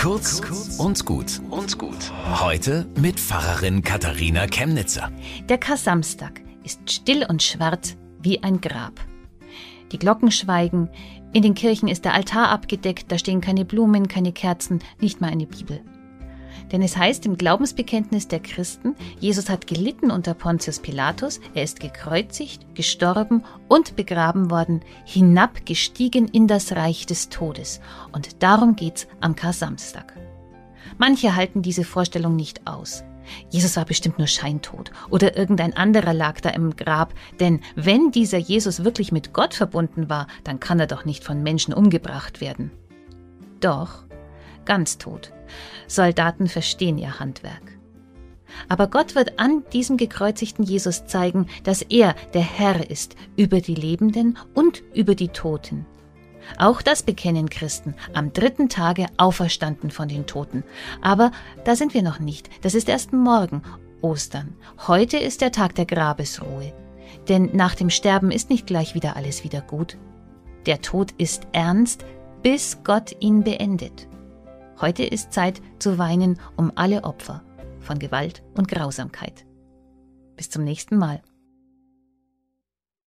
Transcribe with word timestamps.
Kurz 0.00 0.40
und 0.78 1.04
gut 1.04 1.42
und 1.50 1.76
gut. 1.76 2.10
Heute 2.40 2.86
mit 2.98 3.20
Pfarrerin 3.20 3.82
Katharina 3.82 4.46
Chemnitzer. 4.46 5.12
Der 5.46 5.58
Kar-Samstag 5.58 6.40
ist 6.64 6.90
still 6.90 7.26
und 7.28 7.42
schwarz 7.42 7.98
wie 8.22 8.42
ein 8.42 8.62
Grab. 8.62 8.94
Die 9.92 9.98
Glocken 9.98 10.30
schweigen, 10.30 10.88
in 11.34 11.42
den 11.42 11.52
Kirchen 11.52 11.86
ist 11.86 12.06
der 12.06 12.14
Altar 12.14 12.48
abgedeckt, 12.48 13.12
da 13.12 13.18
stehen 13.18 13.42
keine 13.42 13.66
Blumen, 13.66 14.08
keine 14.08 14.32
Kerzen, 14.32 14.78
nicht 15.02 15.20
mal 15.20 15.28
eine 15.28 15.46
Bibel. 15.46 15.82
Denn 16.72 16.82
es 16.82 16.96
heißt 16.96 17.26
im 17.26 17.36
Glaubensbekenntnis 17.36 18.28
der 18.28 18.40
Christen, 18.40 18.94
Jesus 19.18 19.48
hat 19.48 19.66
gelitten 19.66 20.10
unter 20.10 20.34
Pontius 20.34 20.80
Pilatus, 20.80 21.40
er 21.54 21.64
ist 21.64 21.80
gekreuzigt, 21.80 22.74
gestorben 22.74 23.44
und 23.68 23.96
begraben 23.96 24.50
worden, 24.50 24.80
hinabgestiegen 25.04 26.28
in 26.28 26.46
das 26.46 26.72
Reich 26.72 27.06
des 27.06 27.28
Todes. 27.28 27.80
Und 28.12 28.42
darum 28.42 28.76
geht's 28.76 29.06
am 29.20 29.34
Kar-Samstag. 29.34 30.14
Manche 30.98 31.34
halten 31.34 31.62
diese 31.62 31.84
Vorstellung 31.84 32.36
nicht 32.36 32.66
aus. 32.66 33.04
Jesus 33.48 33.76
war 33.76 33.84
bestimmt 33.84 34.18
nur 34.18 34.26
scheintot 34.26 34.90
oder 35.08 35.36
irgendein 35.36 35.76
anderer 35.76 36.12
lag 36.12 36.40
da 36.40 36.50
im 36.50 36.76
Grab, 36.76 37.14
denn 37.38 37.60
wenn 37.74 38.10
dieser 38.10 38.38
Jesus 38.38 38.84
wirklich 38.84 39.12
mit 39.12 39.32
Gott 39.32 39.54
verbunden 39.54 40.08
war, 40.08 40.26
dann 40.44 40.60
kann 40.60 40.80
er 40.80 40.86
doch 40.86 41.04
nicht 41.04 41.24
von 41.24 41.42
Menschen 41.42 41.74
umgebracht 41.74 42.40
werden. 42.40 42.70
Doch, 43.60 44.04
ganz 44.64 44.98
tot. 44.98 45.32
Soldaten 45.86 46.48
verstehen 46.48 46.98
ihr 46.98 47.18
Handwerk. 47.20 47.78
Aber 48.68 48.88
Gott 48.88 49.14
wird 49.14 49.38
an 49.38 49.62
diesem 49.72 49.96
gekreuzigten 49.96 50.64
Jesus 50.64 51.06
zeigen, 51.06 51.46
dass 51.64 51.82
er 51.82 52.14
der 52.34 52.42
Herr 52.42 52.90
ist 52.90 53.16
über 53.36 53.60
die 53.60 53.74
Lebenden 53.74 54.38
und 54.54 54.82
über 54.92 55.14
die 55.14 55.28
Toten. 55.28 55.86
Auch 56.58 56.82
das 56.82 57.02
bekennen 57.02 57.48
Christen, 57.48 57.94
am 58.14 58.32
dritten 58.32 58.68
Tage 58.68 59.06
auferstanden 59.18 59.90
von 59.90 60.08
den 60.08 60.26
Toten. 60.26 60.64
Aber 61.00 61.32
da 61.64 61.76
sind 61.76 61.94
wir 61.94 62.02
noch 62.02 62.18
nicht, 62.18 62.50
das 62.62 62.74
ist 62.74 62.88
erst 62.88 63.12
morgen, 63.12 63.62
Ostern. 64.00 64.54
Heute 64.86 65.18
ist 65.18 65.42
der 65.42 65.52
Tag 65.52 65.74
der 65.74 65.86
Grabesruhe. 65.86 66.72
Denn 67.28 67.50
nach 67.52 67.74
dem 67.74 67.90
Sterben 67.90 68.30
ist 68.30 68.50
nicht 68.50 68.66
gleich 68.66 68.94
wieder 68.94 69.16
alles 69.16 69.44
wieder 69.44 69.60
gut. 69.60 69.98
Der 70.66 70.80
Tod 70.80 71.12
ist 71.18 71.46
ernst, 71.52 72.04
bis 72.42 72.78
Gott 72.84 73.14
ihn 73.20 73.42
beendet. 73.42 74.08
Heute 74.80 75.04
ist 75.04 75.32
Zeit 75.32 75.60
zu 75.78 75.98
weinen 75.98 76.40
um 76.56 76.72
alle 76.74 77.04
Opfer 77.04 77.42
von 77.80 77.98
Gewalt 77.98 78.42
und 78.56 78.66
Grausamkeit. 78.68 79.44
Bis 80.36 80.48
zum 80.48 80.64
nächsten 80.64 80.96
Mal. 80.96 81.20